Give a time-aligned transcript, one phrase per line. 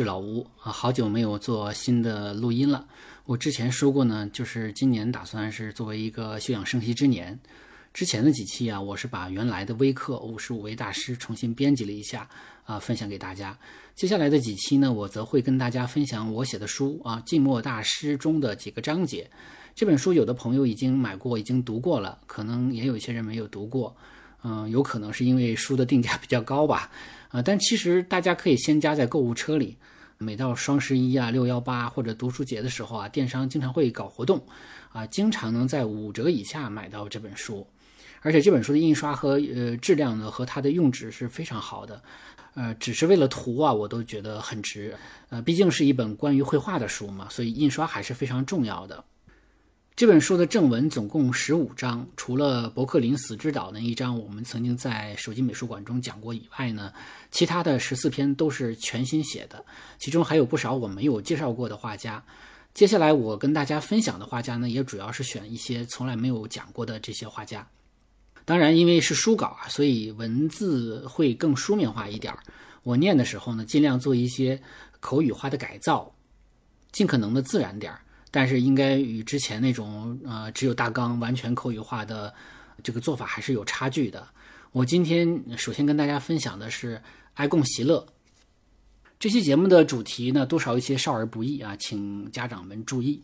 [0.00, 2.86] 是老吴啊，好久没有做新的录音了。
[3.26, 7.38] 我之前说过呢，就是今年打算是作为一个休养生息之年。
[7.92, 12.26] 之前的几期啊，我是把原来的微课五十五位大师重新编辑了一下
[12.64, 13.54] 啊，分享给大家。
[13.94, 19.30] 接下来的几期呢，我则会跟大家分享我写的书啊《静默大师》中的几个章节。
[19.74, 23.94] 这本书有的朋友已经买过，已经读过了，可能也有一些人没有读过。
[24.44, 26.90] 嗯，有可能是因为书的定价比较高吧。
[27.28, 29.76] 啊，但其实大家可以先加在购物车里。
[30.22, 34.44] 每到双十一啊、六幺八或者读书节的时候啊，电商经常会搞活动，
[34.92, 37.66] 啊，经常能在五折以下买到这本书。
[38.20, 42.02] 而且这本书的印刷和呃质量呢，和它的用纸是非常好的。
[42.52, 44.94] 呃，只是为了图啊，我都觉得很值。
[45.30, 49.02] 呃，毕竟是一本关于绘画的书嘛，所以印刷还是非常重要的。
[50.00, 56.90] 这本书的正文总共十五章，除了伯克林死之岛那一章我们曾经在手机美术馆中讲过以外呢，
[57.30, 59.62] 其他的十四篇都是全新写的，
[59.98, 62.24] 其中还有不少我没有介绍过的画家。
[62.72, 67.68] 接下来我跟大家分享的画家呢，也主要是选一些从来没有讲过的这些画家。
[68.46, 72.42] 当然，因为是书稿啊，所以文字会更书面化一点儿
[72.84, 74.58] 我念的时候呢，尽量做一些
[74.98, 76.10] 口语化的改造，
[76.90, 78.00] 尽可能的自然点儿。
[78.30, 82.32] 但是应该与之前那种呃只有大纲完全口语化的
[82.82, 84.26] 这个做法还是有差距的。
[84.72, 87.02] 我今天首先跟大家分享的是
[87.34, 88.06] 爱共席勒。
[89.18, 93.22] 这期节目的主题呢多少有些少儿不宜啊，请家长们注意。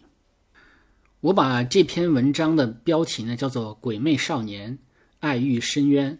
[1.20, 4.76] 我把这篇文章的标题呢叫做《鬼魅少年
[5.20, 6.12] 爱欲深渊》。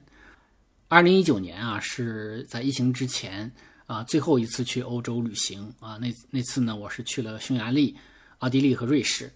[0.89, 3.53] 二零一九年啊是在疫情之前
[3.87, 7.97] 啊最后一次去欧洲旅行啊，那那次呢我是去了匈牙利。
[8.39, 9.33] 奥地利和瑞士，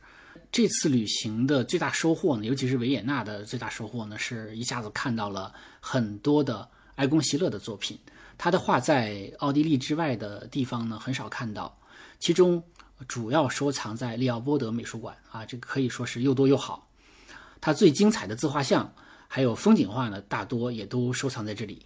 [0.53, 7.99] 这次旅行的最大收获呢，尤其是维也纳的最大收获呢，是一下子看到了很多的埃贡·席勒的作品。
[8.37, 11.79] 他的画在奥地利之外的地方呢很少看到，
[12.19, 12.63] 其中
[13.07, 16.89] 主要收藏在利奥波德美术馆啊，这个可以说是又多又好。
[17.61, 18.91] 他最精彩的自画像
[19.29, 21.85] 还有风景画呢，大多也都收藏在这里。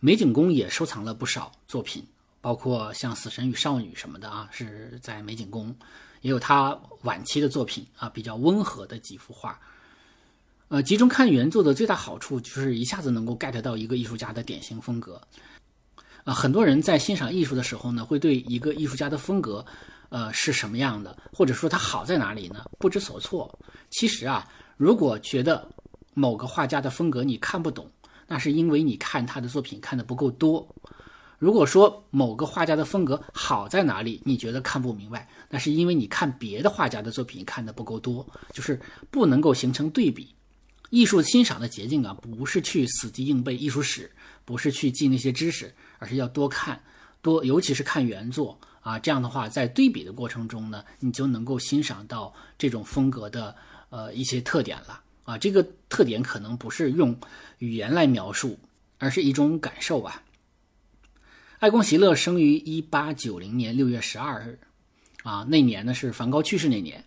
[0.00, 2.06] 美景宫也收藏了不少作品，
[2.40, 5.74] 包括像《死神与少女》什么的啊，是在美景宫。
[6.20, 9.58] 也有他晚期的作品啊，比较温和的几幅画。
[10.68, 15.20] 呃，集中看原作的最大好处就是一下子能够 get 到一个艺术家的典型风格。
[16.24, 19.64] 啊，很多人在欣赏艺术的时候呢，会对一个艺术家的风格，
[20.10, 23.58] 呃，是什么样的，或者说他好在哪里呢，不知所措。
[23.88, 24.46] 其实啊，
[24.76, 25.66] 如果觉得
[26.12, 27.90] 某个画家的风格你看不懂，
[28.26, 30.68] 那是因为你看他的作品看的不够多。
[31.38, 40.34] 如果说某个画家的风格好在哪里，你觉得看不明白，那是因为你看别的画家的作品看的不够多，就是不能够形成对比。
[40.90, 44.10] 艺术欣赏的捷径啊，不是去死记硬背艺术史，
[44.44, 46.82] 不是去记那些知识，而是要多看，
[47.22, 48.98] 多尤其是看原作啊。
[48.98, 53.54] 这样的话，在对比的过程中呢，你就能够欣赏到这种风格的
[53.90, 55.38] 呃一些特点了啊。
[55.38, 57.14] 这个特点可能不是用
[57.58, 58.58] 语言来描述，
[58.98, 60.22] 而是一种感受吧。
[61.58, 64.56] 艾贡·席勒生于一八九零年六月十二日，
[65.24, 67.04] 啊，那年呢是梵高去世那年。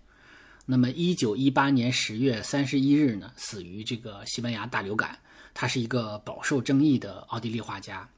[0.66, 5.18] 那么一九一八年十月三十一日呢，死于这个西班牙大流感。
[5.54, 8.10] 他是一个饱受争议的奥地利画家。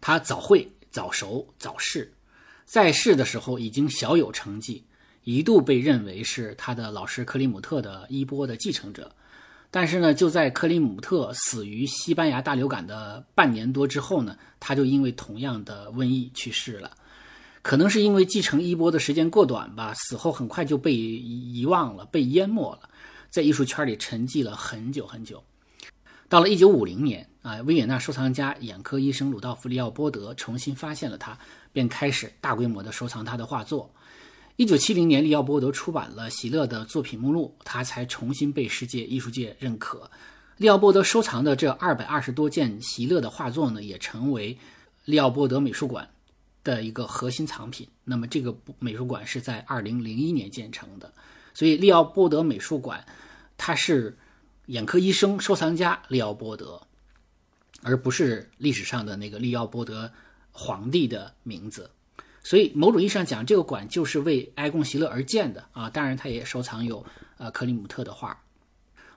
[0.00, 2.12] 他早慧、早熟、早逝，
[2.64, 4.82] 在世的时候已经小有成绩，
[5.22, 9.14] 一度被认为是他的老师克里姆特的衣钵的继承者。
[9.70, 16.90] 但是呢，就在克里姆特死于西班牙大流感的半年多之后呢，他就因为同样的瘟疫去世了。
[17.62, 22.88] 可能是因为继承衣钵的时间过短吧，死后很快就被遗忘了，被淹没了，
[23.28, 25.42] 在艺术圈里沉寂了很久很久。
[26.28, 31.38] 到了一九五零年啊，维也纳收藏家、眼科医生鲁道夫·利奥波德重新发现了他，
[31.72, 33.92] 便开始大规模的收藏他的画作。
[34.60, 40.10] 一九七零年，利奥波德出版了席勒的作品目录，他才重新被世界艺术界认可。
[40.58, 44.58] 利奥波德收藏的这二百二十多件席勒的画作呢，也成为
[45.06, 46.06] 利奥波德美术馆
[46.62, 47.88] 的一个核心藏品。
[48.04, 51.10] 那么，这个美术馆是在二零零一年建成的，
[51.54, 53.02] 所以利奥波德美术馆，
[53.56, 54.14] 它是
[54.66, 56.78] 眼科医生收藏家利奥波德，
[57.80, 60.12] 而不是历史上的那个利奥波德
[60.52, 61.90] 皇帝的名字。
[62.50, 65.88] 所以，某种意义上讲，这个馆就是为埃贡·席勒而建的啊。
[65.88, 67.06] 当然，他也收藏有
[67.38, 68.36] 呃克里姆特的画。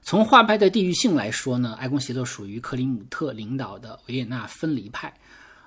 [0.03, 5.09] 从画派的地域性来说呢，埃贡·席勒属于克里姆特领导的维也纳分离派；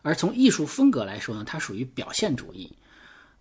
[0.02, 2.72] 而从艺术风格来说呢，它属于表现主义。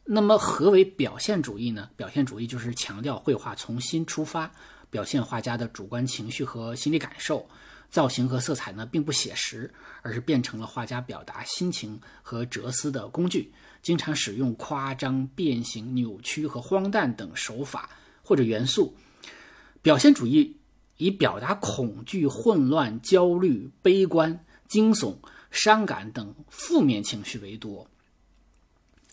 [0.04, 1.88] 那么，何为表现主义呢？
[1.96, 4.52] 表现主义就是强调绘画从心出发，
[4.90, 7.48] 表现画家的主观情绪和心理感受。
[7.92, 13.54] 造型和色彩呢，并不写实，而是变成了画家表达心情和哲思的工具。
[13.86, 17.88] 经常使用夸张、变形、扭曲和荒诞等手法
[18.24, 18.96] 或者元素。
[19.84, 20.58] 表现主义
[20.98, 25.16] 以表达恐惧、混乱、焦虑、悲观、惊悚、
[25.52, 27.88] 伤感等负面情绪为多。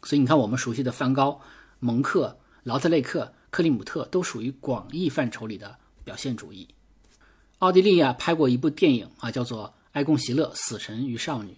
[0.04, 1.38] 所以你看，我们熟悉的梵高、
[1.78, 6.66] 蒙克、劳特雷克、克里姆特都属于广义范畴里的表现主义。
[7.58, 11.52] 奥地利啊拍过一部电影啊，叫做《埃贡·席勒：死神与少女》。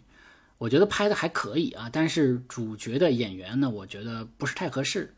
[0.59, 5.13] 我觉得拍的还可以啊，但是主角的演员呢，我觉得不是太合适，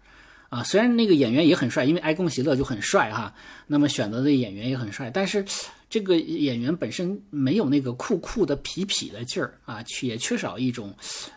[0.48, 3.32] 啊，虽然那个演员也很帅，因为埃贡·席勒就很帅哈，
[3.66, 5.44] 那么选择的演员也很帅，但是
[5.88, 10.92] 这个演员本身没有那个酷酷的痞痞的劲儿啊，也缺少一种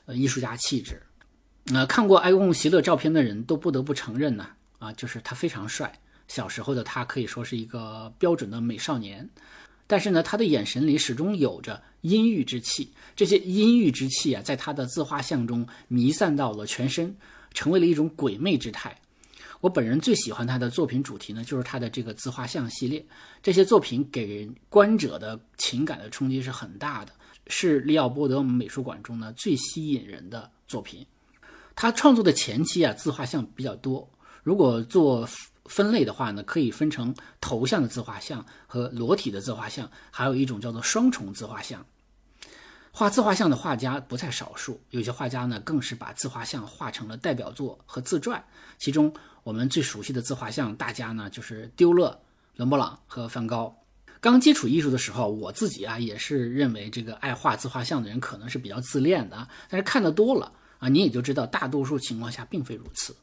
[0.06, 1.02] 呃艺术家气质。
[1.74, 4.48] 呃，看过埃贡·席勒照片的人都不得不承认呢，
[4.80, 5.92] 啊，就是他非常帅，
[6.28, 9.30] 小时候的他可以说是一个标准的美少年。
[9.86, 17.16] 但是呢，他的眼神里始终有着阴郁之气，这些阴郁之气啊，在他的自画像中弥散到了全身，
[17.54, 18.96] 成为了一种鬼魅之态。
[19.62, 23.06] 我本人最喜欢他的作品主题呢，就是他的这个自画像系列。
[23.44, 27.12] 这些作品给人观者的情感的冲击是很大的，
[27.48, 31.06] 是利奥波德美术馆中呢最吸引人的作品。
[31.76, 34.10] 他创作的前期啊，自画像比较多。
[34.44, 35.28] 如果做。
[35.70, 41.86] 分类的话呢，可以分成头像的自画像和裸体的自画像，还有一种叫做双重自画像。
[42.92, 48.44] 画自画像的画家不在少数，有些画家呢更是把自画像画成了代表作和自传。
[48.80, 49.14] 其中
[49.44, 52.20] 我们最熟悉的自画像大家呢就是丢勒、
[52.56, 53.74] 伦勃朗和梵高。
[54.20, 63.16] 刚接触艺术的时候，我自己啊也是认为这个爱画自画像的人可能是比较自恋的，但是看得多了啊，你也就知道大多数情况下并非如此。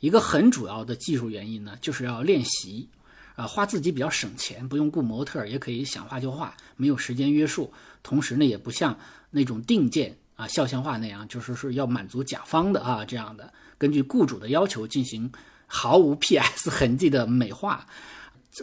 [0.00, 2.88] 一个很主要的技术原因呢，就是要练习，
[3.34, 7.72] 啊，画自己比较省钱，不用雇模特，也可以想画就画，没有时间约束。
[8.02, 8.96] 同时呢，也不像
[9.30, 15.30] 那种定件啊肖像画那样，就是说要满足甲方的啊这样的，根据雇主的要求进行
[15.66, 17.86] 毫无 PS 痕迹的美化。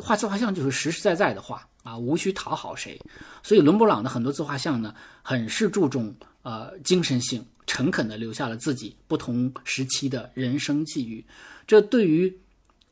[0.02, 3.00] 画自画像就是实实在在的画啊，无需讨好谁。
[3.44, 7.46] 所以伦勃朗的很多自画像呢，很是注重呃精神性。
[7.66, 11.26] 诚恳地留下了自己不同时期的人生际遇，
[11.66, 12.38] 这对于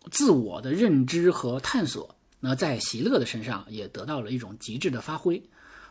[0.09, 5.41] 自我的认知和探索，那在席勒的身上也得到了一种极致的发挥。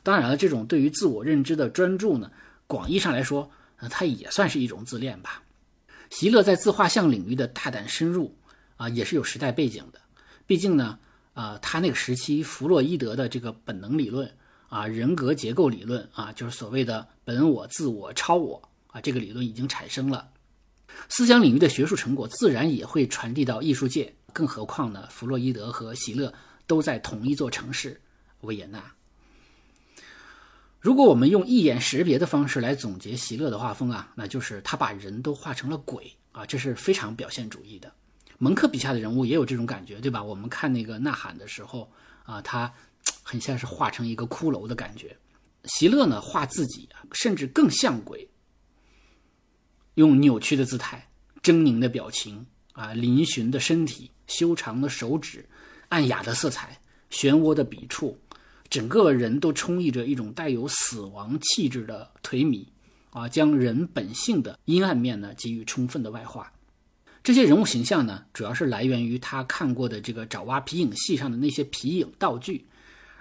[0.02, 2.30] 当然了，这种对于自我认知的专注呢，
[2.66, 5.42] 广义上来说，呃，它也算是一种自恋吧。
[6.08, 8.34] 席勒在自画像领域的大胆深入
[8.76, 10.00] 啊，也是有时代背景的。
[10.46, 10.98] 毕竟呢，
[11.34, 14.28] 啊，他那个时期弗洛伊德的这个本能理论
[14.68, 18.60] 啊，人格结构理论啊，就是所谓的本我、自我、超我。
[18.92, 20.30] 啊，这个理论已经产生了，
[21.08, 24.14] 思想领域的学术成果自然也会传递到艺术界。
[24.32, 26.32] 更何况呢，弗洛伊德和席勒
[26.66, 28.00] 都在同一座城市——
[28.42, 28.94] 维也纳。
[30.78, 37.92] 如果我们用一眼识别的方式来总结席勒的画风啊，那就是他把人都画成了鬼啊，这是非常表现主义的。
[38.38, 40.22] 蒙克笔下的人物也有这种感觉，对吧？
[40.22, 41.92] 我们看那个《呐喊》的时候
[42.22, 42.72] 啊，他
[43.22, 45.14] 很像是画成一个骷髅的感觉。
[45.64, 48.29] 席勒呢，画自己甚至更像鬼。
[49.94, 51.08] 用扭曲的姿态、
[51.42, 55.46] 狰狞的表情啊、嶙峋的身体、修长的手指、
[55.88, 56.80] 暗哑的色彩、
[57.10, 58.16] 漩涡的笔触，
[58.68, 62.64] 整个人都充溢着一种带有死亡气质的颓靡
[63.10, 66.52] 啊，将人本性的阴暗面呢给予充分的外化。
[67.22, 72.66] 这些人物形象呢，主要是来源于他看过的这个爪哇皮影戏上的那些皮影道具，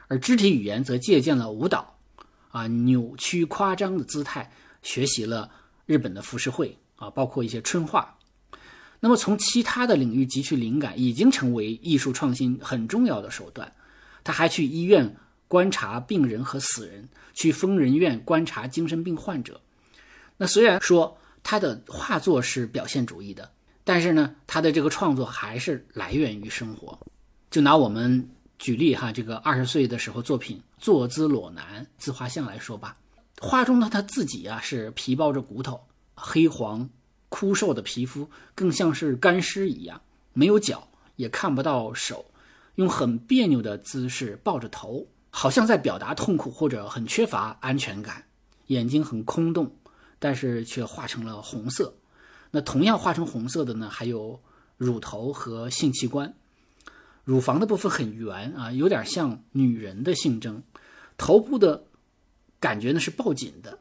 [0.07, 1.97] 而肢体语言则借鉴了舞蹈
[2.51, 4.49] 啊扭曲夸张的姿态，
[4.83, 5.51] 学习了。
[5.89, 8.15] 日本的浮世绘啊，包括一些春画，
[8.99, 13.73] 那么从其他的领域汲取灵感，已经成为艺术创新很重要的手段。
[14.23, 15.17] 他还去医院
[15.47, 19.59] 观察病人和死人，去疯人院观察精神病患者。
[20.37, 23.49] 那虽然说他的画作是表现主义的，
[23.83, 26.99] 但是呢，他的这个创作还是来源于生活。
[27.49, 28.29] 就拿我们
[28.59, 32.95] 举例哈，这个二十岁的时候作品坐姿裸男自画像来说吧。
[33.41, 35.79] 画中的他自己啊，是皮包着骨头，
[36.13, 36.89] 黑黄、
[37.29, 40.01] 枯瘦的皮肤，更像是干尸一样，
[40.33, 42.25] 没有脚，也看不到手，
[42.75, 48.25] 用很别扭的姿势抱着头，好像在表达痛苦或者很缺乏安全感。
[48.67, 49.73] 眼睛很空洞，
[50.19, 51.95] 但是却画成了红色。
[52.51, 54.37] 那同样画成红色的呢，还有
[54.75, 56.33] 乳头和性器官。
[57.23, 60.61] 乳房的部分很圆啊，有点像女人的性征。
[61.17, 61.85] 头部的。
[62.59, 63.79] 感觉呢是抱紧的，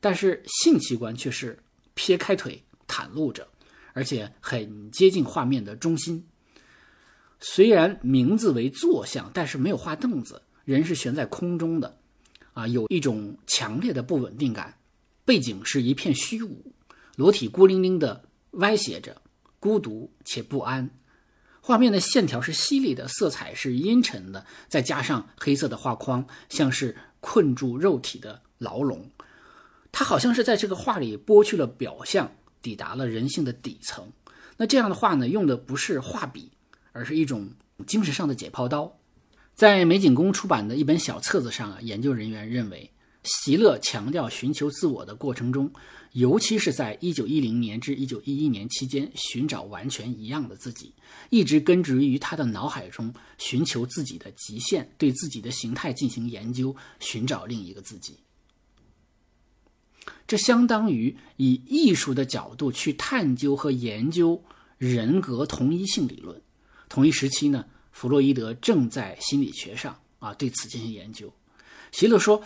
[0.00, 1.58] 但是性器官却是
[1.94, 3.48] 撇开腿袒露着，
[3.92, 6.26] 而且很接近画面的中心。
[7.40, 11.98] 虽然名字为坐像，但是没有画凳子，人是悬在空中的，
[12.52, 14.76] 啊，有一种强烈的不稳定感。
[15.24, 16.72] 背景是一片虚无，
[17.16, 19.20] 裸体孤零零的歪斜着，
[19.60, 20.90] 孤独且不安。
[21.60, 29.10] 画面的线条是犀利的，色彩是阴沉的，再加上黑色的画框，像是困住肉体的牢笼。
[29.90, 34.06] 他好像是在这个画里剥去了表象，抵达了人性的底层。
[34.56, 36.50] 那这样的话呢，用的不是画笔，
[36.92, 37.48] 而是一种
[37.86, 38.98] 精神上的解剖刀。
[39.54, 42.90] 在美景宫出版的一本小册子上啊，研究人员认为，
[43.28, 45.70] 席勒强调寻求自我的过程中，
[46.12, 50.94] 尤其是在1910年至1911年期间，寻找完全一样的自己。
[51.28, 58.16] 一直根植于他的脑海中，寻求自己的极限，对自己的形态进行研究，寻找另一个自己。
[60.26, 64.42] 这相当于以艺术的角度去探究和研究
[64.78, 66.40] 人格同一性理论。
[66.88, 71.30] 同一时期呢，弗洛伊德正在心理学上啊对此进行研究。
[71.92, 72.42] 席勒说。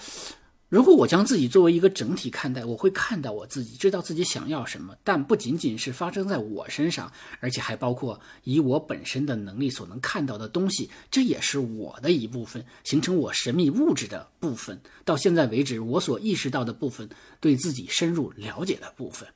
[0.73, 14.81] 如果我将自己作为一个整体看待，我会看到我自己，知道自己想要什么，但不仅仅是发生在我身上，而且还包括以我本身的能力所能看到的东西，这也是我的一部分，形成我神秘物质的部分。
[15.05, 17.07] 到现在为止，我所意识到的部分，
[17.39, 19.29] 对自己深入了解的部分。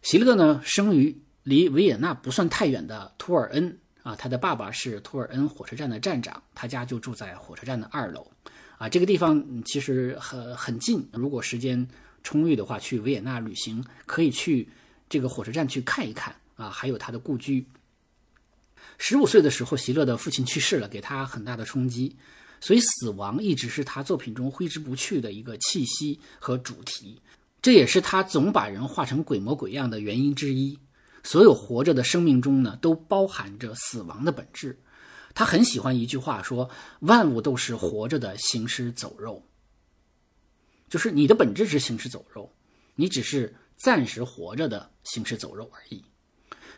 [0.00, 8.26] 席勒呢，生于离维也纳不算太远的图尔恩啊，他的爸爸是图尔恩火车站的站长，他家就住在火车站的二楼。
[8.78, 11.08] 啊，这个地方其实很很近。
[11.12, 11.86] 如果时间
[12.22, 14.68] 充裕的话，去维也纳旅行可以去
[15.08, 17.66] 这个火车站去看一看啊，还有他的故居。
[18.98, 22.16] 十五岁的时候，席勒的父亲去世了，给他很大的冲击，
[22.60, 27.20] 所以死亡一直是他作品中挥之不去的一个气息和主题。
[27.62, 30.78] 这也是他总把人画成鬼模鬼样的原因之一。
[31.22, 34.78] 所有活着的生命中呢，都包含着死亡的本质。
[35.36, 39.46] 他很喜欢一句话，说：“万物都是活着的行尸走肉。”
[40.88, 42.50] 就是你的本质是行尸走肉，
[42.94, 46.02] 你只是暂时活着的行尸走肉而已。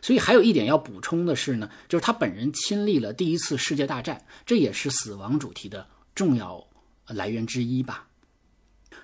[0.01, 6.67] 所以还有一点要补充的是呢，就是他本人亲历了第一次世界大战，这也是死亡主题的重要
[7.07, 8.09] 来源之一吧。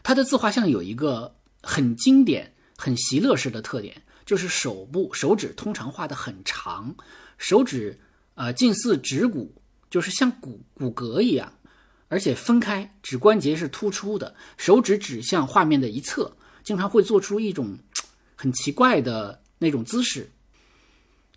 [0.03, 1.33] 他的自画像有一个
[1.63, 6.93] 很经典、很席勒式的特点，就是手部手指通常画的很长，
[7.37, 8.01] 手指。
[8.35, 9.53] 呃，近似指骨，
[9.89, 11.51] 就是像骨骨骼一样，
[12.09, 17.77] 而且分开，指关节是突出的，手指指向画面的一侧，经常会做出一种
[18.35, 20.29] 很奇怪的那种姿势，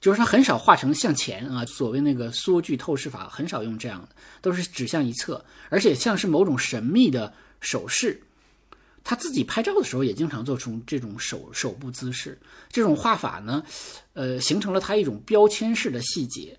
[0.00, 4.08] 就是他很少画成向前啊，所谓那个缩距透视法很少用这样的，
[4.42, 8.20] 都是指向一侧，而且像是某种神秘的手势。
[9.04, 12.38] 他自己拍照的时候也经常做出这种手手部姿势，
[12.70, 13.62] 这种画法呢，
[14.12, 16.58] 呃，形成了他一种标签式的细节。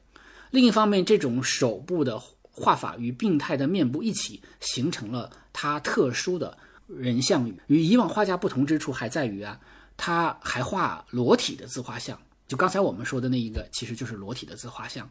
[0.51, 9.59] 另一方面，这种手部的画法与病态的面部一起，形成了他特殊的人像与与以往画家不同之处，还在于啊，
[9.95, 12.19] 他还画裸体的自画像。
[12.47, 15.07] 就刚才我们说的那一个，其实就是裸体的自画像。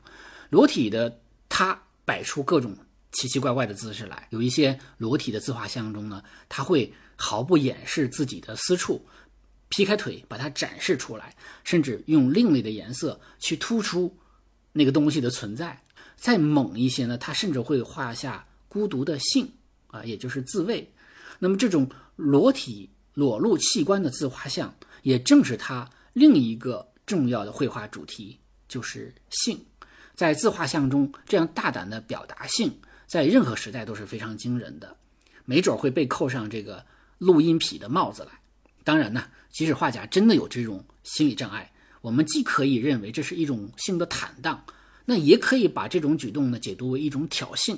[0.51, 2.77] 裸体的他摆出各种
[3.13, 4.27] 奇奇怪怪的姿势来。
[4.31, 9.07] 有一些裸体的自画像中呢，他会毫不掩饰自己的私处，
[9.69, 14.15] 劈开腿把它展示出来，甚至用另类的颜色去突出。
[14.79, 15.83] 那个东西的存在，
[16.15, 17.19] 再猛一些呢？
[17.19, 19.51] 他甚至会画下孤独的性
[19.89, 20.89] 啊，也就是自慰。
[21.41, 29.61] 那么这种裸体裸露器官的自画像，也正是他另一个重要的绘画主题，就是性。
[30.15, 32.73] 在自画像中，这样大胆的表达性，
[33.09, 34.97] 在任何时代都是非常惊人的，
[35.45, 36.87] 没准会被扣上这个
[37.19, 38.31] 录音癖的帽子来。
[38.85, 41.69] 当然呢，即使画家真的有这种心理障碍。
[42.01, 44.63] 我们既可以认为这是一种性的坦荡，
[45.05, 47.77] 那也可以把这种举动呢解读为一种挑衅，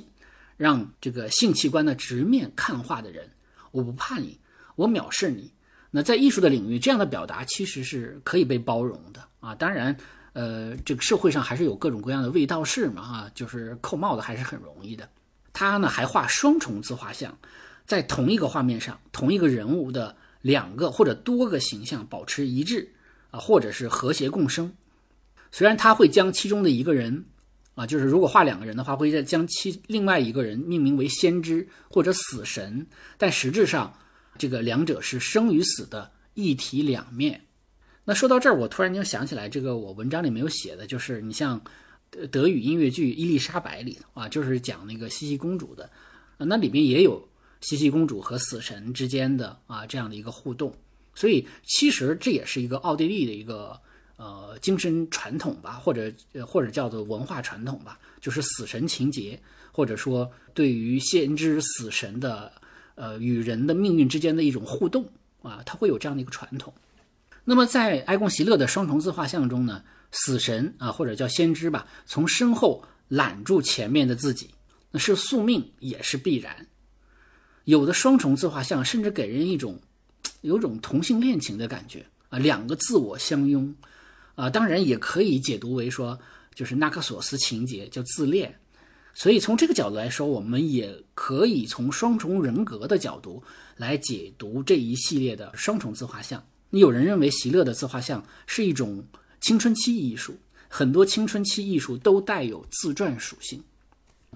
[0.57, 3.29] 让这个性器官的直面看画的人，
[3.71, 4.39] 我不怕你，
[4.77, 5.51] 我藐视你。
[5.91, 9.55] 那在艺术的领域，这样的表达其实是可以被包容的啊。
[9.55, 9.97] 当然，
[10.35, 15.09] 呃，这个社会上还是有各种各样的卫道士嘛，哈，就是扣帽子还是很容易的。
[15.53, 17.37] 他呢还画双重自画像，
[17.87, 22.89] 在同一个画面上，同一个人物的两个或者多个形象保持一致。
[23.31, 24.73] 啊，或者是和谐共生。
[25.53, 27.25] 虽然他会将其中的一个人，
[27.75, 32.87] 啊，就是如果画两个人的话，会再将其另外一个人命名为先知或者死神，
[33.19, 33.93] 但实质上，
[34.39, 37.41] 这个两者是生与死的一体两面。
[38.05, 41.61] 那说到这儿，我突然间想起来，这个我文章里没有写的，就是你像
[42.31, 45.91] 德语音乐剧《伊丽莎白》里啊，就是讲那个茜茜公主的，
[46.39, 47.29] 那里边也有
[47.61, 50.75] 茜茜公主和死神之间的啊这样的一个互动。
[51.21, 53.79] 所以，其实这也是一个奥地利的一个
[54.17, 56.11] 呃精神传统吧，或者
[56.47, 59.39] 或者叫做文化传统吧，就是死神情节，
[59.71, 62.51] 或者说对于先知死神的
[62.95, 65.07] 呃与人的命运之间的一种互动
[65.43, 66.73] 啊，它会有这样的一个传统。
[67.45, 74.49] 那么在埃贡席勒的双重自画像中呢，死神啊或者叫先知吧，从身后揽住前面的自己，
[74.91, 76.67] 那是宿命也是必然。
[77.65, 79.79] 有的双重自画像甚至给人一种
[80.41, 83.75] 有种同性恋情的感觉啊，两个自我相拥
[84.35, 86.19] 啊，当然也可以解读为说
[86.55, 88.55] 就是纳克索斯情节叫自恋。
[89.13, 93.43] 所以从这个角度来说，我们也可以从双重人格的角度
[93.77, 96.43] 来解读这一系列的双重自画像。
[96.71, 99.05] 你有人认为席勒的自画像是一种
[99.41, 103.61] 青春期艺术，很多青春期艺术都带有自传属性。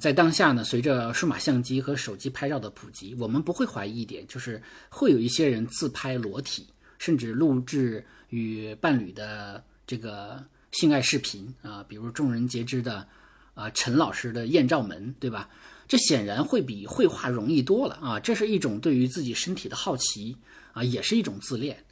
[0.01, 6.67] 在当下呢，随着数码相机和手机拍照的普及，我们不会怀疑一点，就是会有一些人自拍裸体，
[6.99, 13.07] 甚至录制与伴侣的这个性爱视频啊，比如众人皆知的。
[13.55, 15.49] 啊，陈老师的艳照门，对吧？
[15.87, 18.19] 这显然会比绘画容易多了啊！
[18.19, 20.37] 这是一种对于自己身体的好奇
[20.73, 21.85] 啊，也是一种自恋，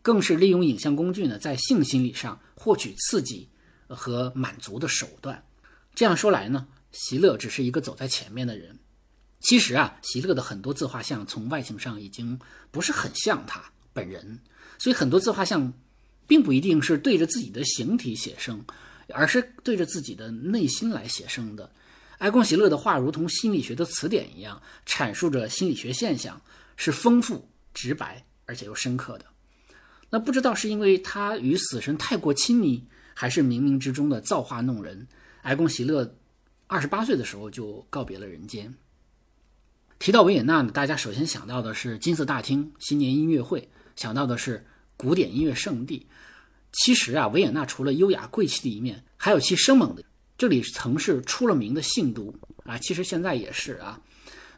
[0.00, 3.46] 更是利用影像工具呢，在性心理上获取刺激
[3.88, 5.44] 和满足的手段。
[5.94, 8.78] 这样说来呢，席勒只是一个走在前面的人。
[9.40, 12.38] 其实啊，席勒的很多自画像从外形上已经
[12.70, 14.38] 不是很像他本人，
[14.78, 15.72] 所以很多自画像
[16.26, 18.64] 并不一定是对着自己的形体写生。
[19.14, 21.70] 而是对着自己的内心来写生的。
[22.18, 26.40] 埃贡·席勒的画如同心理学的词典一样，阐述着心理学现象，
[26.76, 29.26] 是丰富、直白而且又深刻的。
[30.08, 35.06] 那不知道是因为他与死神太过亲密，还是冥冥之中的造化弄人？
[35.42, 36.16] 埃贡·席勒
[36.72, 38.74] 二十八岁的时候就告别了人间。
[39.98, 44.64] 提到维也纳呢，大家首先想到的是金色大厅、新年音乐会，想到的是
[44.96, 46.06] 古典音乐圣地。
[46.72, 50.02] 其实啊，维也纳除了优雅贵气的一面，还有其生猛的。
[50.38, 54.00] 这里曾是出了名的性都啊，其实现在也是啊。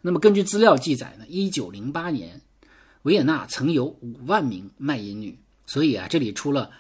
[0.01, 2.41] 那么根据资料记载呢，一九零八年，
[3.03, 5.37] 维也纳曾有五万名卖淫女。
[5.67, 6.71] 所以啊，这里除了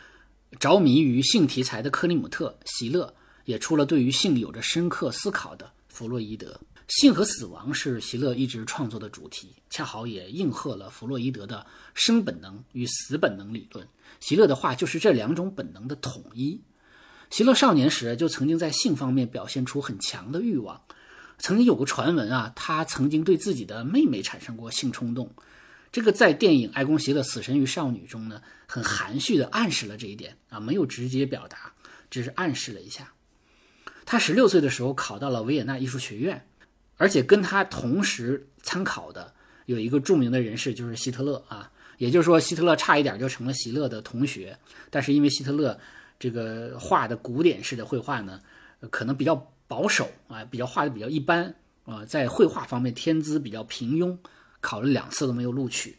[0.61, 3.12] 着迷于性题材的克里姆特、席勒，
[3.45, 6.61] 也出了对于性有着深刻思考的弗洛伊德。
[6.89, 13.89] 性和死亡是席勒一直创作的主题，恰好也应和了弗洛伊德的生本能与死本能理论。
[14.21, 16.61] 席勒的话就是这两种本能的统一。
[17.31, 20.83] 席勒少年时就曾经在性方面表现出很强的欲望，
[21.39, 25.33] 曾经有个传闻啊，他曾经对自己的妹妹产生过性冲动。
[25.91, 31.73] 这个在电影《埃贡·席勒死神与少女》中呢，很含蓄地暗示了这一点啊，没有直接表达，
[32.11, 33.13] 只是暗示了一下。
[34.05, 36.47] 他十六岁的时候考到了维也纳艺术学院。
[36.97, 39.35] 而且跟他同时参考的
[39.67, 41.69] 有一个著名的人士，就是希特勒啊。
[41.99, 44.57] 也就是说，希特勒差一点就成了席勒的同学，
[44.90, 45.77] 但是因为希特勒
[46.21, 48.40] 这个画的古典式的绘画呢，
[48.90, 49.35] 可能比较
[49.67, 51.53] 保守啊，比较画的比较一般
[51.85, 54.17] 啊，在绘画方面天资比较平庸，
[54.61, 55.97] 考了两次都没有录取。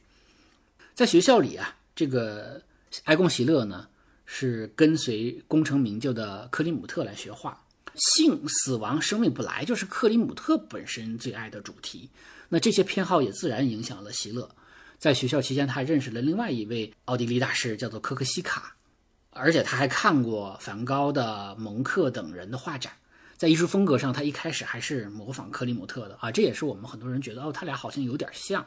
[0.93, 2.61] 在学校里啊，这个
[3.03, 3.87] 埃贡·席勒呢
[4.25, 7.64] 是跟随功成名就的克里姆特来学画。
[7.97, 12.09] 性、死亡、生命本来就是克里姆特本身最爱的主题，
[12.49, 14.49] 那这些偏好也自然影响了席勒。
[14.97, 18.75] 在学校期间，他还认识了另外一位奥地利大师，叫做科克西卡，
[19.31, 22.93] 而且他还看过梵高的、蒙克等人的画展。
[23.37, 28.65] 在艺术风格上，他一开始还是模仿克里姆特的啊，这也是我们很多人觉得哦，他俩好像有点像，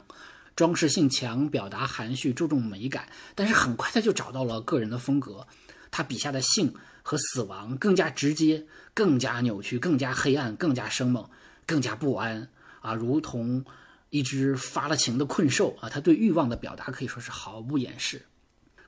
[0.54, 3.08] 装饰性强，表达含蓄，注重美感。
[3.34, 5.46] 但是很快他就找到了个人的风格，
[5.90, 6.72] 他笔下的性。
[7.08, 11.26] 和死亡更加直接，更加扭曲，更加黑暗，更加生猛，
[11.64, 12.46] 更加不安
[12.82, 12.92] 啊！
[12.92, 13.64] 如同
[14.10, 15.88] 一只发了情的困兽啊！
[15.88, 18.20] 他对欲望的表达可以说是毫不掩饰。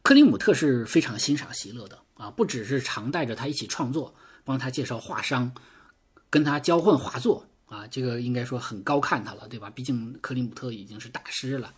[0.02, 5.50] 克里姆特是非常欣赏席勒的啊，不只是常带着他一起创作，帮他介绍画商，
[6.28, 9.70] 跟他交换画作啊，这个应该说很高看他了，对吧？
[9.70, 11.72] 毕竟克里姆特已经是大师了。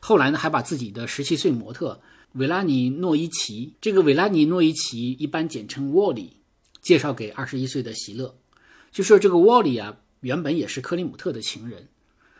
[0.00, 1.98] 后来呢，还把自己的十七岁模特。
[2.36, 6.36] 维拉尼诺伊奇，这个维拉尼诺伊奇一般简称沃里，
[6.82, 8.36] 介绍给二十一岁的席勒，
[8.92, 11.88] 就说这个沃里啊，原本也是克里姆特的情人，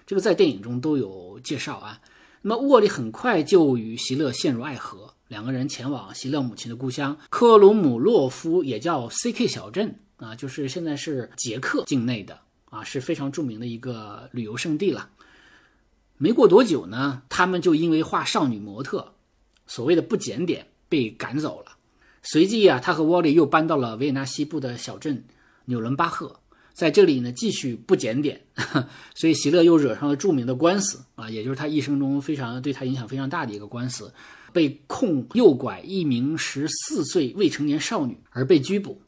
[0.06, 2.02] 这个在电影中都有介绍啊。
[2.42, 15.08] 那么沃里很快就与席勒陷入爱河，两个人前往席勒母亲的故乡科鲁姆洛夫，也叫 C.K 小镇啊，就是现在是捷克境内的啊，是非常著名的一个旅游胜地了。
[16.18, 19.14] 没过多久呢，他们就因为画少女模特。
[19.66, 21.76] 所谓的不检点被赶走了，
[22.22, 25.24] 随即啊，他和沃利又搬到了维也纳西部的小镇
[25.66, 26.40] 纽伦巴赫，
[26.72, 28.40] 在这里呢继续不检点，
[29.14, 31.02] 所以席勒又惹上了著名的官司。
[31.14, 34.12] 啊，也就是他一生中非常对他影响非常大的一个官司，
[34.52, 39.00] 被控诱拐一名十四岁未成年少女而被拘捕，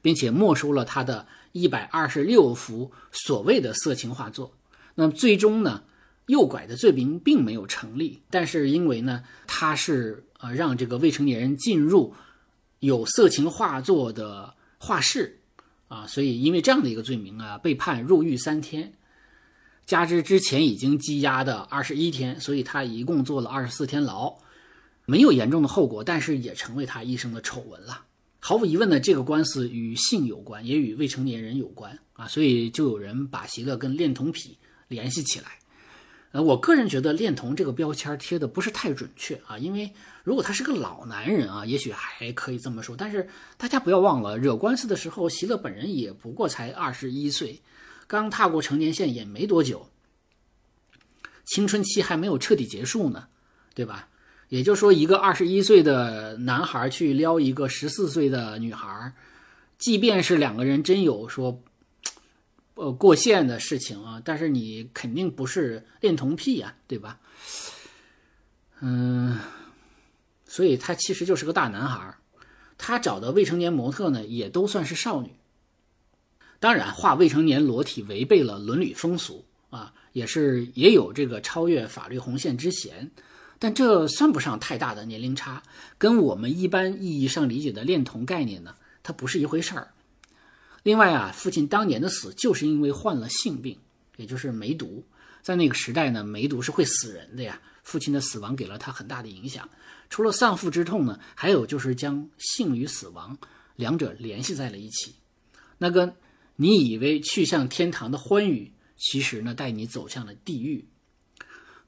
[0.00, 4.52] 并且没收了他的一百二十六幅所谓的色情画作。
[4.94, 5.82] 那么最终呢，
[6.26, 12.12] 诱拐的罪名并没有成立，但是因为呢，他是呃让这个未成年人进入
[12.80, 15.38] 有色情画作的画室
[15.88, 18.92] 啊，所以因为这样的一个罪名啊，被判入狱三天，
[19.86, 24.36] 加之之前已经羁押的二十一天，所以他一共坐了二十四天牢，
[25.04, 28.02] 没有严重的后果，但是也成为他一生的丑闻了。
[28.40, 34.58] 毫无疑问呢，这个官司与性有关，也与未成年人有关啊，所以就有人把席勒跟恋童癖
[34.88, 35.58] 联系起来。
[36.36, 39.90] 呃，我个人觉得恋童这个标签贴的不是太准确啊，因为
[40.22, 42.94] 如果他是个老男人啊，也许还可以这么说。
[42.94, 47.62] 但是大家不要忘了，惹官司的时候，席勒本人也不过才二十一岁，
[48.06, 49.88] 刚踏过成年线也没多久，
[51.46, 53.28] 青春期还没有彻底结束呢，
[53.74, 54.08] 对吧？
[54.50, 59.14] 也就是说，一个二十一岁的男孩去撩一个十四岁的女孩，
[59.78, 61.62] 即便是两个人真有说，
[62.76, 67.18] 呃过线的事情啊，但是你肯定不是恋童癖呀，对吧？
[68.80, 69.38] 嗯，
[70.46, 72.14] 所以他其实就是个大男孩，
[72.76, 75.32] 他找的未成年模特呢，也都算是少女。
[76.60, 83.10] 当然，画未成年裸体违背了伦理风俗啊，也是也有这个超越法律红线之嫌。
[83.58, 85.62] 但这算不上太大的年龄差，
[85.96, 89.88] 跟我们一般意义上理解的恋童概念呢，它不是一回事儿。
[90.86, 93.76] 另外啊，父亲当年的死就是因为患了性病，
[94.18, 95.04] 也就是梅毒。
[95.42, 97.60] 在那个时代呢，梅毒是会死人的呀。
[97.82, 99.68] 父亲的死亡给了他很大的影响。
[100.10, 103.36] 除了丧父之痛呢，还有就是将性与死亡
[103.74, 105.16] 两者联系在了一起。
[105.78, 106.14] 那个
[106.54, 110.86] 你以为去向天堂的欢愉，其实呢带你走向了地狱。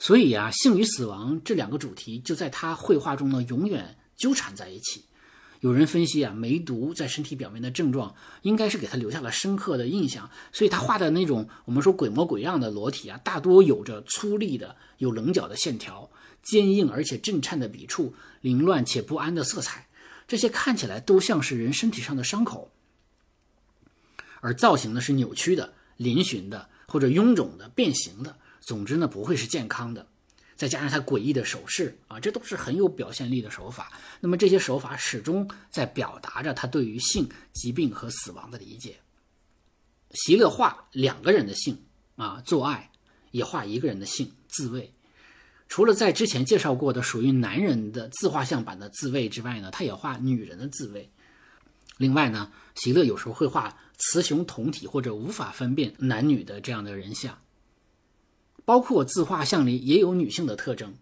[0.01, 5.05] 所以啊，性与死亡这两个主题就在他绘画中呢，永远纠缠在一起。
[5.61, 10.31] 有人分析啊，梅毒在身体表面的症状，应该是给他留下了深刻的印象。
[10.53, 16.11] 所以他画的那种我们说鬼模鬼样的裸体啊，大多有着粗粝的、有棱角的线条，
[16.43, 19.89] 坚硬而且震颤的笔触，凌乱且不安的色彩，
[20.29, 22.71] 这些看起来都像是人身体上的伤口，
[24.41, 28.37] 而造型呢是扭曲的、嶙峋的或者臃肿的、变形的。
[28.61, 30.07] 总之呢，不会是健康的，
[30.59, 33.93] 再加上他诡异的手势啊，这都是很有表现力的手法。
[34.19, 38.97] 那么这些手法始终在表达着他对于性、疾病和死亡的理解。
[40.11, 41.81] 席勒画两个人的性
[42.17, 42.91] 啊，做爱，
[43.31, 44.93] 也画一个人的性自慰。
[45.69, 51.09] 除了在之前介绍过的属于男人的自画像版的自慰之外呢，他也画女人的自慰。
[51.99, 57.39] 另外呢，席勒有时候会画雌雄同体或者无法分辨男女的这样的人像。
[58.69, 60.95] 包括自画像里也有女性的特征，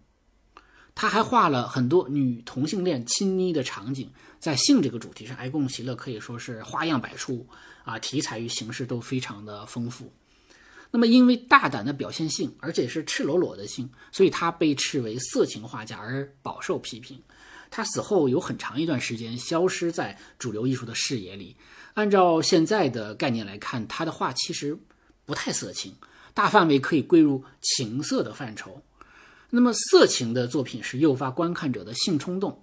[0.95, 4.09] 他还画了很多女同性恋亲昵的场景。
[4.39, 7.45] 在性这个主题上，埃贡·席勒可以说是花样百出
[7.83, 10.09] 啊，题材与形式都非常的丰富。
[10.91, 17.21] 那么，因为大胆的表现性，而且是赤裸裸的性，所以他被斥为色情画家而饱受批评。
[17.69, 21.57] 他死后有很长一段时间消失在主流艺术的视野里。
[21.95, 24.79] 按照现在的概念来看，他的画其实
[25.25, 25.93] 不太色情。
[26.37, 28.83] 大范围可以归入情色的范畴，
[29.49, 32.61] 那么色情的作品是诱发观看者的性冲动，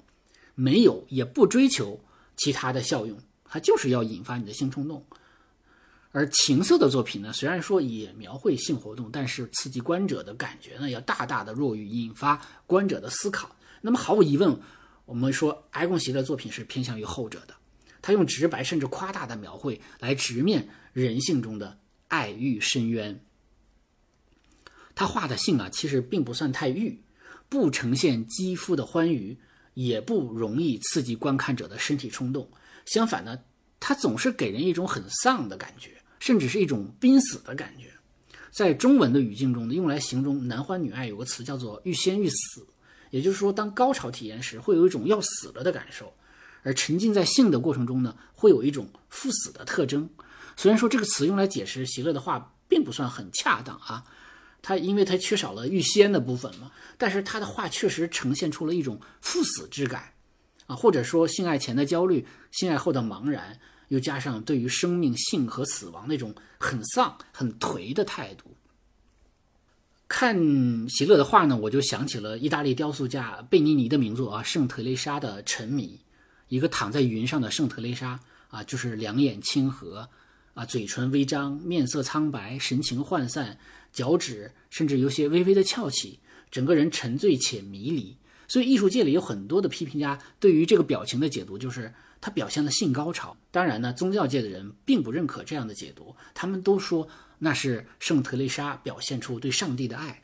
[0.54, 1.98] 没有也不追求
[2.36, 5.04] 其他的效用，它就是要引发你的性冲动。
[6.12, 13.56] 而情色的作品呢，虽然说也描绘性活动，但是刺激观者的感觉呢，要大大的弱于引发观者的思考。
[13.80, 14.56] 那么毫无疑问，
[15.04, 17.54] 我们说埃贡席的作品是偏向于后者的，
[18.00, 23.20] 他用直白甚至夸大的描绘来直面人性中的爱欲深渊。
[24.94, 27.02] 他画的性啊，其实并不算太欲，
[27.48, 29.36] 不呈现肌肤的欢愉，
[29.74, 32.48] 也不容易刺激观看者的身体冲动。
[32.86, 33.38] 相反呢，
[33.80, 37.90] 他总是给人一种很丧的感觉，甚至是一种濒死的感觉。
[38.52, 42.64] 在中文的语境中呢，用来形容男欢女爱有个词叫做“欲仙欲死”，
[43.10, 46.06] 也就是说，当高潮体验时，会有一种要死了的感受；
[46.62, 50.08] 而沉浸在性的过程中呢，会有一种赴死的特征。
[50.56, 54.04] 虽然说这个词用来解释席勒的画并不算很恰当啊。
[54.66, 60.10] 他因为他缺少了预先的部分嘛，但是他的画确实呈现出了一种赴死之感，
[60.64, 68.56] 啊，或者说性爱前的焦虑，性爱后的茫然，又加上对于生命、性和死亡那种很丧、很颓的态度。
[70.08, 70.34] 看
[70.88, 76.00] 席勒的画呢，我就想起了意大利雕塑家贝尼尼的名作啊，《圣特蕾莎的沉迷》，
[76.48, 80.08] 一个躺在云上的圣特蕾莎啊，就是两眼清和，
[80.54, 83.58] 啊，嘴唇微张，面色苍白，神情涣散。
[83.94, 86.18] 脚趾甚至有些微微的翘起，
[86.50, 88.14] 整个人沉醉且迷离。
[88.46, 93.34] 所以艺术界里有很多的批评家对于这个表情的解读，就是他表现了性高潮。
[93.50, 100.20] 当然呢，宗教界的人并不认可这样的解读，他们都说那是圣特蕾莎表现出对上帝的爱。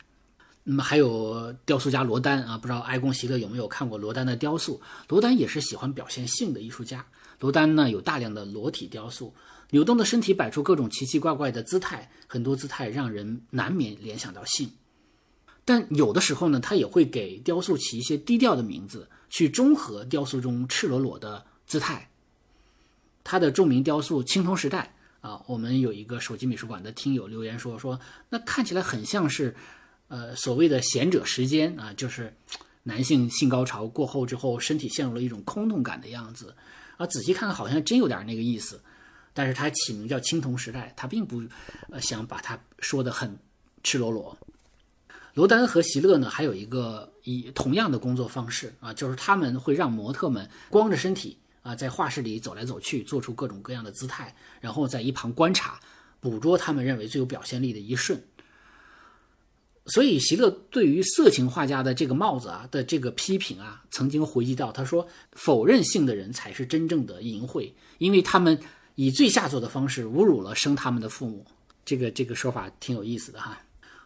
[0.63, 4.79] 那么还有雕塑家罗丹啊，不知道埃贡席勒有没有看过罗丹的雕塑？
[5.09, 7.03] 罗丹也是喜欢表现性的艺术家。
[7.39, 9.33] 罗丹呢有大量的裸体雕塑，
[9.71, 14.71] 扭动的身体摆出各种奇奇怪怪的姿态，很多姿态让人难免联想到性。
[15.65, 22.09] 但有的时候呢，他也会给雕塑起一些低调的名字，去中和雕塑中赤裸裸的姿态。
[23.23, 24.93] 他的著名雕塑《青铜时代》
[25.27, 29.55] 啊，我们有一个手机美术馆的听友留言说说，那看起来很像是。
[30.13, 32.35] 呃，所谓的贤者时间啊，就是
[32.83, 36.53] 男性性高潮过后之后，身体陷入了一种空洞感的样子
[36.97, 37.07] 啊。
[37.07, 38.81] 仔细看看，好像真有点那个意思。
[39.33, 41.41] 但是他起名叫青铜时代，他并不
[41.89, 43.37] 呃想把它说的很
[43.83, 44.37] 赤裸裸。
[45.33, 55.79] 罗丹和席勒呢，还有一个以同样的工作方式啊，就是他们会让模特们光着身体啊，在画室里走来走去，做出各种各样的姿态，然后在一旁观察，
[56.19, 58.21] 捕捉他们认为最有表现力的一瞬。
[59.85, 68.59] 所以，席勒对于色情画家的这个帽子啊的这个批评啊，曾经回忆到他说：“否认性的人才是真正的淫秽，因为他们
[68.95, 71.45] 以最下作的方式侮辱了生他们的父母。”
[71.83, 73.61] 这个这个说法挺有意思的哈。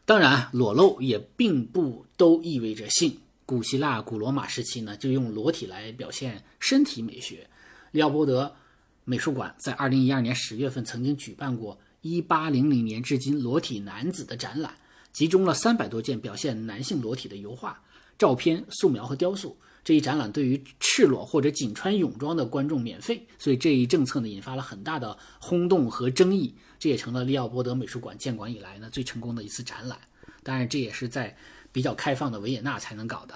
[0.05, 3.17] 当然，裸露也并不都意味着性。
[3.45, 7.47] 古希腊、古罗马时期呢，就用裸体来表现身体美学。
[7.91, 8.55] 利奥波德
[9.03, 14.73] 美术馆在二零一二年十月份曾经举办过一八零零年至今裸体男子的展览。
[15.11, 17.81] 集中了三百多件表现男性裸体的油画、
[18.17, 19.55] 照片、素描和雕塑。
[19.85, 26.53] 这一展览对于赤裸或者仅穿泳装的观众免费，所以这一政策呢引发了很大的轰动和争议。
[26.79, 29.97] 这也成了利奥波德美术馆建馆以来呢最成功的一次展览。
[30.43, 31.37] 当然，这也是在
[31.71, 33.35] 比较开放的维也纳才能搞的。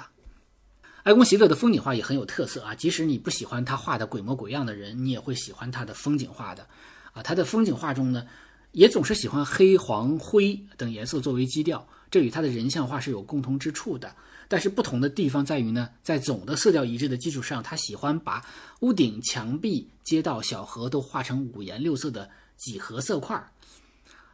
[1.04, 6.68] 埃贡·席勒的风景画也很有特色啊，即使你不喜欢他画的鬼模鬼样的人，你也会喜欢他的风景画的。
[7.14, 8.28] 啊，他的风景画中呢。
[8.72, 14.16] 也总是喜欢黑、黄、灰等颜色作为基调，这与他的人像画是有共同之处的。
[14.50, 18.46] 但是不同的地方在于呢，在总的色调一致的基础上，他喜欢把
[18.82, 23.50] 屋顶、墙壁、街道、小河都画成五颜六色的几何色块儿。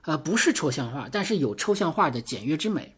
[0.01, 2.95] 呃，不是抽象画，但是有抽象画的简约之美。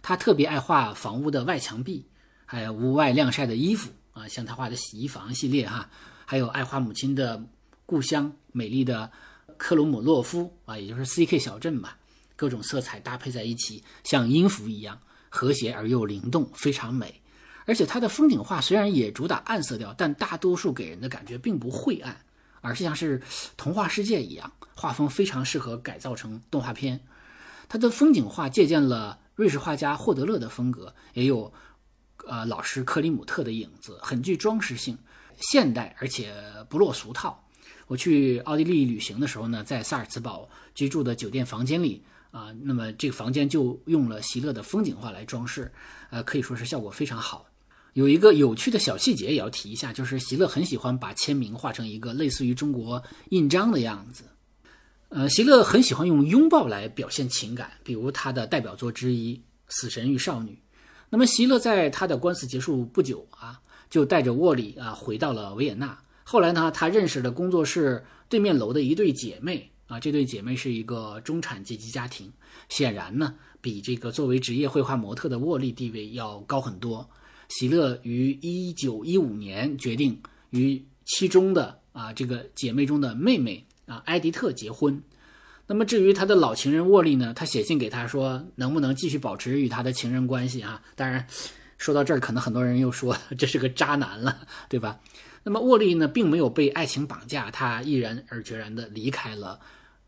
[0.00, 2.06] 他特别爱画房屋的外墙壁，
[2.46, 5.90] 还有屋外晾晒的衣服啊，像他画的洗衣房系列哈，
[6.24, 7.44] 还有爱画母亲的
[7.84, 9.10] 故乡，美丽的。
[9.58, 11.98] 克鲁姆洛夫啊，也就是 C.K 小镇吧，
[12.34, 14.98] 各种色彩搭配在一起，像音符一样
[15.30, 17.22] 和谐而又灵动，非常美。
[17.64, 22.20] 而且它的风景画虽然也主打暗色调，但大多数给人的感觉并不晦暗，
[22.60, 23.22] 而是像是
[23.56, 27.00] 童话世界一样，画风非常适合改造成动画片。
[27.68, 31.52] 他的风景画借鉴了瑞士画家霍德勒的风格，也有
[32.26, 34.98] 呃老师克里姆特的影子，很具装饰性，
[35.38, 36.34] 现代而且
[36.68, 37.46] 不落俗套。
[37.86, 45.70] 我去奥地利旅行的时候呢，在萨尔茨堡居住的酒店房间里啊，那么这个房间就用了席勒的风景画来装饰，
[46.10, 47.46] 呃，可以说是效果非常好。
[47.94, 54.24] 有一个有趣的小细节也要提一下，就是席勒很喜欢把签名画成一个类似于中国印章的样子。
[55.08, 60.52] 呃，席勒很喜欢用拥抱来表现情感，比如他的代表作之一《死神与少女》。
[61.08, 65.98] 那么席勒在他的官司结束不久啊，就带着沃里啊回到了维也纳。
[66.22, 72.32] 后来呢，他认识了工作室对面楼的一对姐妹啊，这对姐妹是一个中产阶级家庭，
[72.68, 77.10] 显然呢，比这个作为职业绘画模特的沃利地位要高很多。
[77.48, 80.16] 喜乐于一九一五年决定
[80.50, 85.02] 与其中的啊这个姐妹中的妹妹啊埃迪特结婚。
[85.66, 90.80] 那么至于他的老情人沃利呢，他写信给他说，能不能继续保持与他的情人关系啊？
[90.94, 91.26] 当然，
[91.78, 95.00] 说到这儿，可能很多人又说这是个渣男了，对吧？
[95.42, 99.58] 那么沃利呢，并没有被爱情绑架，他毅然而决然地离开了，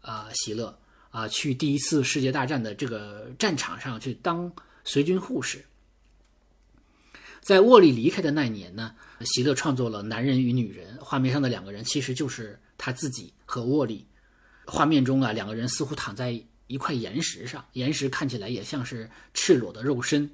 [0.03, 0.79] 啊，席勒
[1.11, 4.53] 啊，去第一次世界大战的这个战场上去当
[4.85, 5.65] 随军护士。
[7.41, 14.07] 在沃利离开的那年呢，席勒创作了《男人与女人》，画面上的两个人其实就是他自己和沃利。
[14.65, 20.31] 画面中啊，两个人似乎躺在一块岩石上，岩石看起来也像是赤裸的肉身，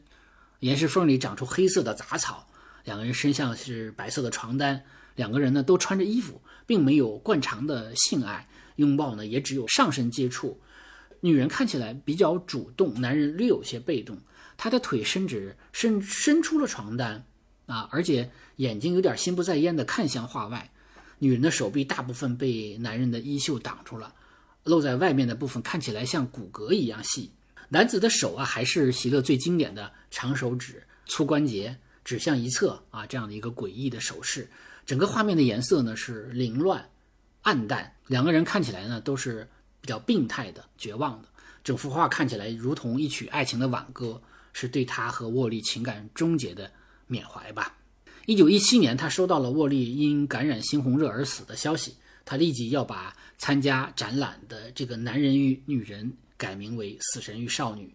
[0.60, 2.46] 岩石缝里长出黑色的杂草。
[2.84, 4.82] 两个人身上是白色的床单，
[5.14, 8.46] 两个人呢都穿着衣服，并没有惯常的性爱
[8.78, 10.58] 拥抱呢，也只有上身接触。
[11.20, 14.18] 女人看起来比较主动，男人略有些被动。
[14.56, 17.24] 他的腿伸直，伸伸出了床单，
[17.66, 20.68] 啊，而且眼睛有点心不在焉的看向画外。
[21.18, 24.12] 女人的手臂大部分被男人的衣袖挡住了，
[24.64, 27.30] 露在外面的部分看起来像骨骼一样细。
[27.68, 31.76] 男子的手啊，还是席勒最经典的长手指、粗关节。
[32.04, 34.48] 指向一侧啊，这样的一个诡异的手势，
[34.86, 36.88] 整个画面的颜色呢是凌乱、
[37.48, 39.48] 暗淡，两个人看起来呢都是
[39.80, 41.28] 比较病态的、绝望的。
[41.64, 44.20] 整幅画看起来如同一曲爱情的挽歌，
[44.52, 46.70] 是对他和沃利情感终结的
[47.06, 47.74] 缅怀吧。
[48.26, 57.90] 一九一七年，他收到了沃利因感染猩红热而死的消息，他立即要把参加展览的这个男人与女人改名为死神与少女，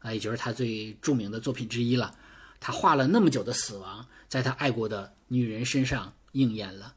[0.00, 2.14] 啊，也就是他最著名的作品之一了。
[2.60, 6.92] 他画了那么久的死亡，在他爱过的女人身上应验了。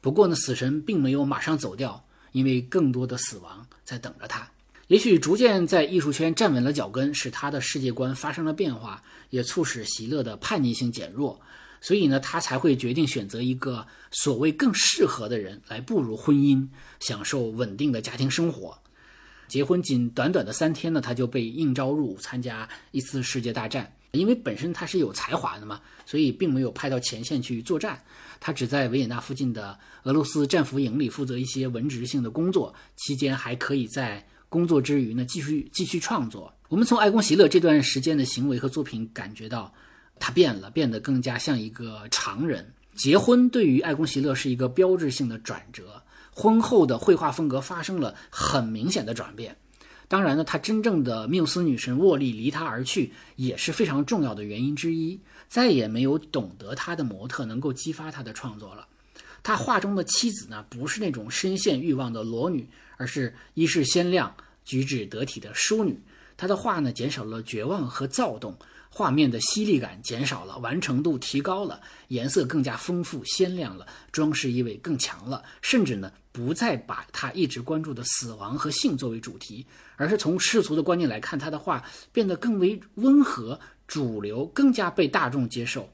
[0.00, 4.48] 不过呢，死神并没有马上走掉，因为更多的死亡在等着他。
[4.88, 11.40] 也许逐渐在艺术圈站稳了脚跟，使他的世界观发生了变化，也促使席勒的叛逆性减弱。
[11.80, 16.66] 所以呢，他才会决定选择一个所谓更适合的人来步入婚姻，
[17.00, 18.78] 享受稳定的家庭生活。
[19.48, 23.92] 结婚仅短短的三天呢，他就被应召入伍参加一次世界大战。
[24.12, 28.02] 因为本身他是有才华的嘛，所以并没有派到前线去作战，
[28.40, 36.52] 他只在维也纳附近的俄罗斯战俘营里负责一些文职性的工作，期间还可以在工作之余呢继续继续创作。
[36.68, 39.72] 我们从艾贡席勒这段时间的行为和作品感觉到，
[40.18, 42.72] 他变了，变得更加像一个常人。
[42.94, 49.56] 结婚对于艾贡席勒是一个标志性的转折，婚后的绘画风格发生了很明显的转变。
[50.08, 55.18] 当然呢，他真正的缪斯女神沃利离他而去，也是非常重要的原因之一。
[55.48, 58.86] 再也没有懂得他的模特能够激发他的创作了。
[59.42, 66.00] 他画中的妻子呢，不是那种深陷欲望的裸女，而是衣饰鲜亮、举止得体的淑女。
[66.36, 68.56] 他的画呢，减少了绝望和躁动，
[68.96, 79.66] 画面的犀利感减少了，完成度提高了，颜色更加丰富鲜亮了，装饰意味更强了，甚至呢，不再把他一直关注的死亡和性作为主题。
[79.96, 85.86] 而是从世俗的观念来看，他的画变得更为温和、主流，更加被大众接受，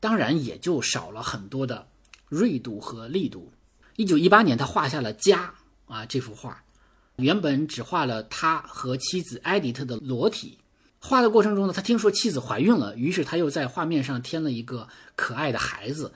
[0.00, 1.86] 当然也就少了很多的
[2.28, 3.52] 锐度和力度。
[3.94, 5.54] 一九一八年，他画下了《家》
[5.94, 6.60] 啊这幅画，
[7.14, 10.58] 原本只画了他和妻子埃迪特的裸体。
[11.00, 14.86] 画的过程中呢，他听说妻子怀孕了，于是他又在画面上添了一个
[15.16, 16.12] 可爱的孩子，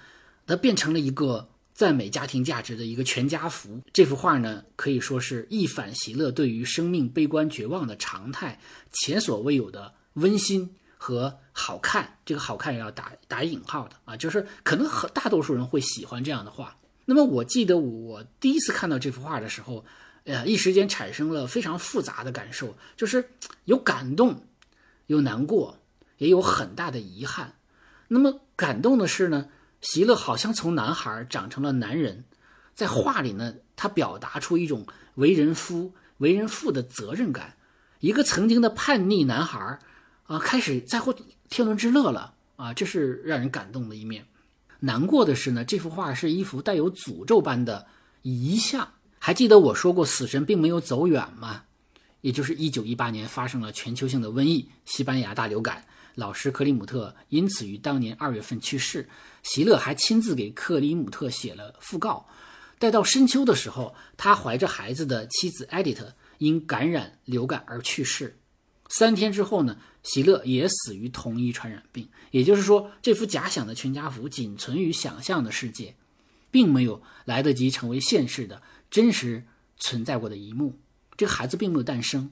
[0.46, 1.48] 他变成了一个。
[1.74, 8.60] 赞美家庭价值的一个全家福，这幅画呢可以说是一反喜乐对于生命悲观绝望的常态，
[8.92, 12.18] 前所未有的温馨和好看。
[12.24, 16.76] 这个好看也要打打引号的啊，就是可能和大多数人会喜欢这样的画。
[17.06, 19.84] 那么我记得我第一次看到这幅画的时候，
[20.26, 23.30] 呃，一时间产生了非常复杂的感受，就是
[23.64, 24.40] 有感动，
[25.06, 25.78] 有难过，
[26.18, 27.54] 也有很大的遗憾。
[28.08, 29.48] 那么感动的是呢？
[29.80, 32.24] 席勒好像从男孩长成了男人，
[32.74, 34.86] 在画里呢，他表达出一种
[35.16, 37.56] 为人夫、为人父的责任感。
[38.00, 39.78] 一个曾经的叛逆男孩，
[40.24, 41.14] 啊，开始在乎
[41.48, 44.26] 天伦之乐了啊，这是让人感动的一面。
[44.80, 47.86] 难过的是呢，这幅画是一幅带有诅咒般的
[48.22, 48.88] 遗像。
[49.18, 51.64] 还记得我说过，死神并没有走远吗？
[52.24, 55.84] 也就是一九一八年发生了全球性的瘟疫——西班牙大流感。
[56.14, 59.06] 老师克里姆特因此于当年二月份去世，
[59.42, 62.26] 席勒还亲自给克里姆特写了讣告。
[62.78, 68.38] 待到深秋的时候，他怀着孩子的妻子艾迪特因感染流感而去世。
[68.88, 72.08] 三天之后呢，席勒也死于同一传染病。
[72.30, 75.94] 也就是说，这幅假想的全家福仅存于想象的世界，
[76.50, 79.44] 并没有来得及成为现实的真实
[79.76, 80.78] 存在过的一幕。
[81.16, 82.30] 这个孩子并没有诞生。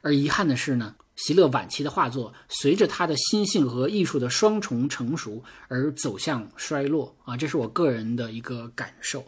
[0.00, 0.94] 而遗憾的是呢。
[1.14, 9.22] 席勒晚期的画作，随着他的心性和艺术的双重成熟而走向衰落啊，这是我个人的一个感受。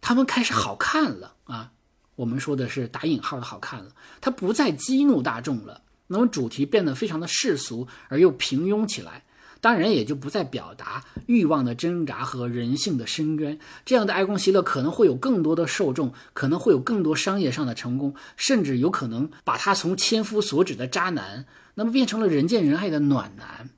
[0.00, 1.72] 他们开始好看了啊，
[2.14, 9.24] 我们说的是打引号的好看了，他不再激怒大众了，那么主题变得非常的世俗而又平庸起来。
[9.60, 13.58] 当然也就不再表达欲望的挣扎和人性的深渊。
[13.84, 23.70] 这样的爱贡席勒可能会有更多的受众，可能会有更多商业上的成功，甚至有可能把他从千夫所指的渣男，那么变成了人见人爱的暖男。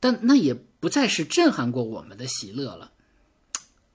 [0.00, 2.92] 但那也不再是震撼过我们的喜乐了，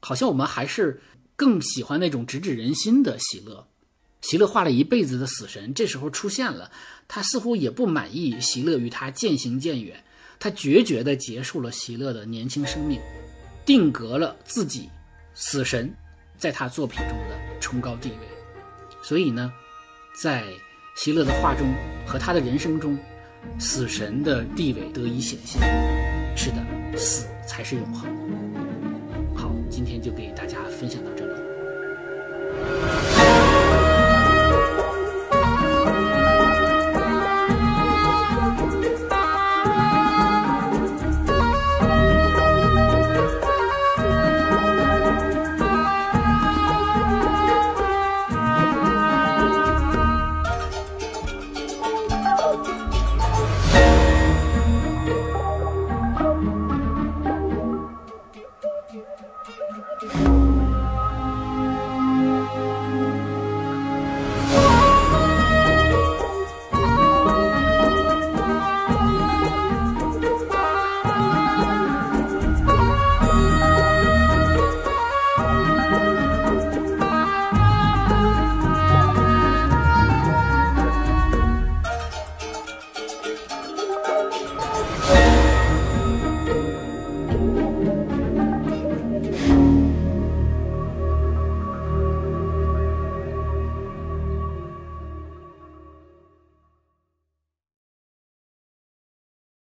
[0.02, 1.02] 好像我们还是
[1.38, 3.68] 更喜欢那种直指人心的喜乐。
[4.20, 6.72] 席勒画了一辈子的死神，这时候出现了，
[7.08, 10.04] 他似乎也不满意席勒与他渐行渐远。
[10.44, 13.00] 他决绝地结束了席勒的年轻生命，
[13.66, 14.89] 定格了自己
[15.34, 15.89] 死神
[16.38, 18.28] 在他作品中的崇高地位。
[19.02, 19.50] 所以呢，
[20.22, 20.44] 在
[20.98, 21.74] 席勒的画中
[22.06, 23.00] 和他的人生中，
[23.58, 25.62] 死神的地位得以显现。
[26.36, 26.58] 是的，
[26.98, 28.14] 死才是永恒。
[29.34, 31.23] 好，今天就给大家分享到这。